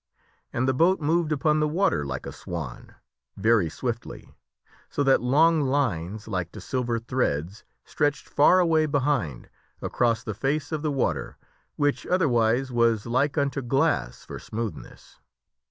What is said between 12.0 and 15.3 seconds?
otherwise was like unto glass for smoothness.